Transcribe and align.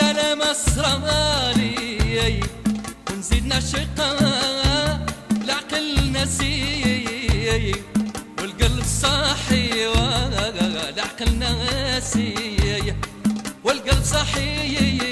يا 0.00 0.08
لمس 0.12 0.78
رمالي 0.78 2.40
ونزيدنا 3.10 3.60
شقة 3.60 4.10
لعقل 5.46 6.12
نسي 6.12 7.74
والقلب 8.38 8.84
صاحي 8.84 9.86
والقلب 13.64 14.02
صاحي. 14.04 15.11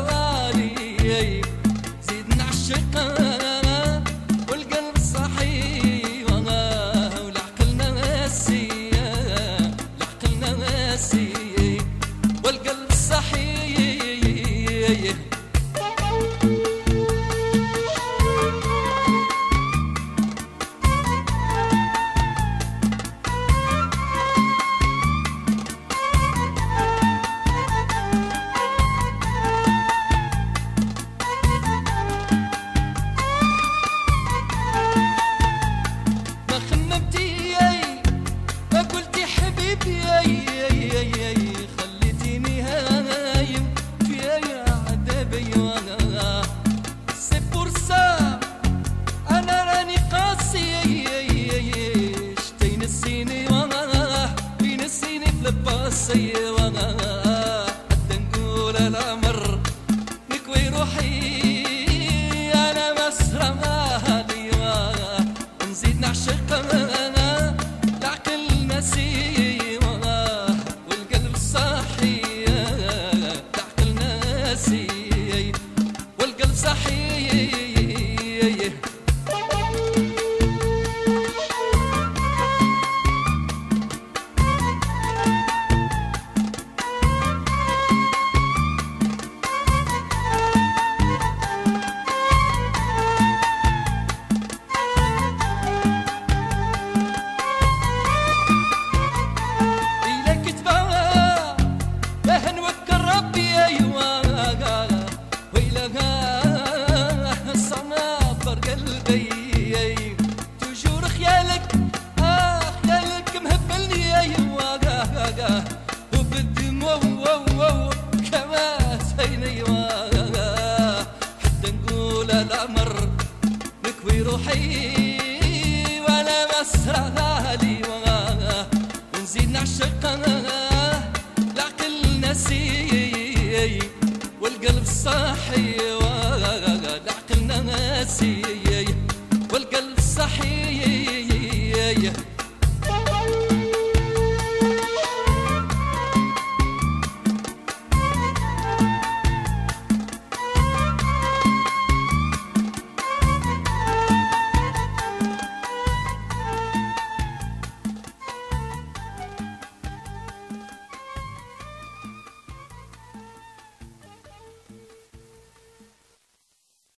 صحيح 135.05 135.90